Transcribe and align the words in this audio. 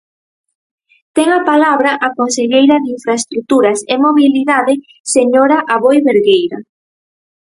Ten 1.15 1.29
a 1.39 1.41
palabra 1.51 1.91
a 2.07 2.09
conselleira 2.19 2.75
de 2.83 2.89
infraestruturas 2.97 3.79
e 3.93 3.95
mobilidade 4.05 4.73
señora 5.15 5.57
Aboi 5.73 5.97
Bergueira. 6.07 6.59